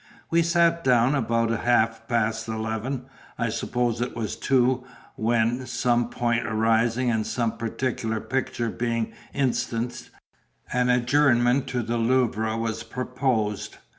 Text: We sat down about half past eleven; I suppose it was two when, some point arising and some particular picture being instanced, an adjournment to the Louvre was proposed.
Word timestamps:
We 0.31 0.41
sat 0.41 0.83
down 0.83 1.13
about 1.13 1.51
half 1.51 2.07
past 2.07 2.47
eleven; 2.47 3.05
I 3.37 3.49
suppose 3.49 4.01
it 4.01 4.15
was 4.15 4.35
two 4.35 4.83
when, 5.15 5.67
some 5.67 6.09
point 6.09 6.47
arising 6.47 7.11
and 7.11 7.23
some 7.23 7.55
particular 7.55 8.19
picture 8.19 8.71
being 8.71 9.13
instanced, 9.31 10.09
an 10.73 10.89
adjournment 10.89 11.67
to 11.67 11.83
the 11.83 11.97
Louvre 11.97 12.57
was 12.57 12.81
proposed. 12.81 13.77